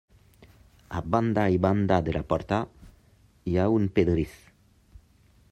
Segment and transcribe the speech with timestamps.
[0.99, 2.63] A banda i banda de la porta,
[3.53, 4.35] hi ha un pedrís.